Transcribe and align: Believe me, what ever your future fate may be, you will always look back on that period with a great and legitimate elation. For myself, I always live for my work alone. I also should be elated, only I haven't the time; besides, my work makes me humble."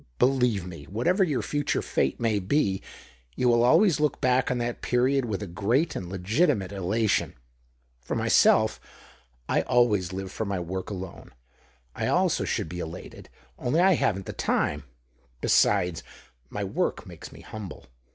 Believe 0.17 0.65
me, 0.65 0.85
what 0.85 1.05
ever 1.05 1.23
your 1.23 1.43
future 1.43 1.83
fate 1.83 2.19
may 2.19 2.39
be, 2.39 2.81
you 3.35 3.47
will 3.47 3.63
always 3.63 3.99
look 3.99 4.19
back 4.19 4.49
on 4.49 4.57
that 4.57 4.81
period 4.81 5.25
with 5.25 5.43
a 5.43 5.45
great 5.45 5.95
and 5.95 6.09
legitimate 6.09 6.71
elation. 6.71 7.35
For 7.99 8.15
myself, 8.15 8.79
I 9.47 9.61
always 9.61 10.11
live 10.11 10.31
for 10.31 10.43
my 10.43 10.59
work 10.59 10.89
alone. 10.89 11.29
I 11.93 12.07
also 12.07 12.45
should 12.45 12.67
be 12.67 12.79
elated, 12.79 13.29
only 13.59 13.79
I 13.79 13.91
haven't 13.93 14.25
the 14.25 14.33
time; 14.33 14.85
besides, 15.39 16.01
my 16.49 16.63
work 16.63 17.05
makes 17.05 17.31
me 17.31 17.41
humble." 17.41 17.85